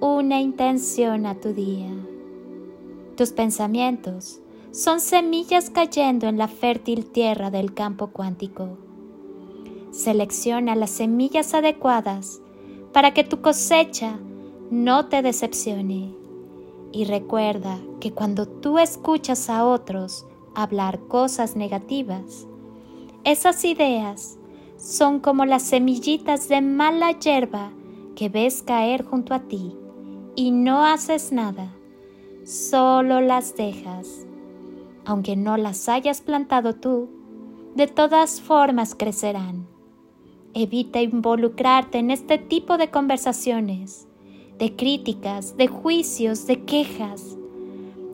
una 0.00 0.42
intención 0.42 1.24
a 1.24 1.36
tu 1.36 1.54
día. 1.54 1.90
Tus 3.16 3.30
pensamientos 3.30 4.40
son 4.70 5.00
semillas 5.00 5.70
cayendo 5.70 6.26
en 6.26 6.36
la 6.36 6.48
fértil 6.48 7.06
tierra 7.06 7.50
del 7.50 7.72
campo 7.72 8.08
cuántico. 8.08 8.76
Selecciona 9.92 10.74
las 10.74 10.90
semillas 10.90 11.54
adecuadas 11.54 12.42
para 12.92 13.14
que 13.14 13.24
tu 13.24 13.40
cosecha 13.40 14.18
no 14.70 15.06
te 15.06 15.22
decepcione. 15.22 16.12
Y 16.92 17.04
recuerda 17.06 17.78
que 17.98 18.12
cuando 18.12 18.46
tú 18.46 18.78
escuchas 18.78 19.48
a 19.48 19.64
otros 19.64 20.26
hablar 20.54 21.00
cosas 21.08 21.56
negativas. 21.56 22.46
Esas 23.24 23.64
ideas 23.64 24.38
son 24.76 25.20
como 25.20 25.46
las 25.46 25.62
semillitas 25.62 26.48
de 26.48 26.60
mala 26.60 27.12
hierba 27.18 27.72
que 28.14 28.28
ves 28.28 28.62
caer 28.62 29.04
junto 29.04 29.32
a 29.34 29.40
ti 29.40 29.74
y 30.36 30.50
no 30.50 30.84
haces 30.84 31.32
nada, 31.32 31.72
solo 32.44 33.20
las 33.20 33.56
dejas. 33.56 34.26
Aunque 35.06 35.34
no 35.34 35.56
las 35.56 35.88
hayas 35.88 36.20
plantado 36.20 36.74
tú, 36.74 37.08
de 37.74 37.86
todas 37.86 38.40
formas 38.40 38.94
crecerán. 38.94 39.66
Evita 40.52 41.00
involucrarte 41.00 41.98
en 41.98 42.10
este 42.10 42.38
tipo 42.38 42.76
de 42.76 42.90
conversaciones, 42.90 44.06
de 44.58 44.76
críticas, 44.76 45.56
de 45.56 45.68
juicios, 45.68 46.46
de 46.46 46.64
quejas 46.64 47.36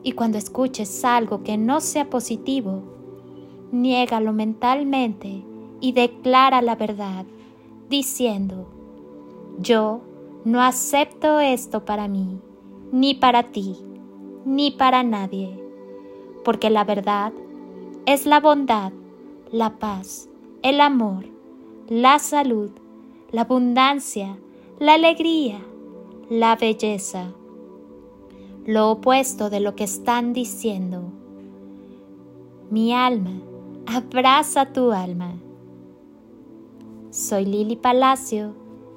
y 0.03 0.11
cuando 0.11 0.37
escuches 0.37 1.03
algo 1.05 1.43
que 1.43 1.57
no 1.57 1.79
sea 1.79 2.09
positivo, 2.09 2.83
niégalo 3.71 4.33
mentalmente 4.33 5.43
y 5.79 5.93
declara 5.93 6.61
la 6.61 6.75
verdad, 6.75 7.25
diciendo, 7.89 8.67
yo 9.59 10.01
no 10.45 10.61
acepto 10.61 11.39
esto 11.39 11.85
para 11.85 12.07
mí, 12.07 12.39
ni 12.91 13.13
para 13.13 13.43
ti, 13.43 13.77
ni 14.45 14.71
para 14.71 15.03
nadie, 15.03 15.59
porque 16.43 16.69
la 16.69 16.83
verdad 16.83 17.33
es 18.05 18.25
la 18.25 18.39
bondad, 18.39 18.91
la 19.51 19.79
paz, 19.79 20.29
el 20.61 20.81
amor, 20.81 21.25
la 21.87 22.19
salud, 22.19 22.71
la 23.31 23.41
abundancia, 23.41 24.37
la 24.79 24.95
alegría, 24.95 25.59
la 26.29 26.55
belleza 26.55 27.33
lo 28.65 28.91
opuesto 28.91 29.49
de 29.49 29.59
lo 29.59 29.75
que 29.75 29.83
están 29.83 30.33
diciendo. 30.33 31.11
Mi 32.69 32.93
alma, 32.93 33.41
abraza 33.85 34.71
tu 34.71 34.91
alma. 34.91 35.33
Soy 37.11 37.45
Lili 37.45 37.75
Palacio 37.75 38.55